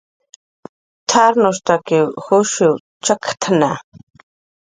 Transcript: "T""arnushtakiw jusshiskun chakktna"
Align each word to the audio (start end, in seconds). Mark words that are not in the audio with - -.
"T""arnushtakiw 1.11 2.05
jusshiskun 2.23 2.79
chakktna" 3.05 3.71